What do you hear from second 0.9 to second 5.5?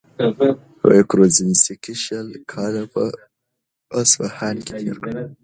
کروزینسکي شل کاله په اصفهان کي تېر کړل.